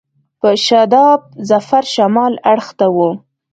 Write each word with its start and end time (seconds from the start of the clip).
په 0.39 0.49
شاداب 0.65 1.19
ظفر 1.49 1.83
شمال 1.93 2.33
اړخ 2.51 2.67
ته 2.79 2.85
و. 2.95 2.97